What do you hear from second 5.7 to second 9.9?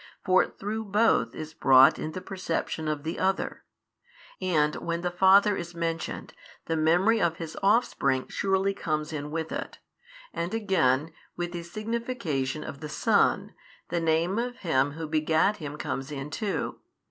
mentioned, the memory of His Offspring surely comes in with it,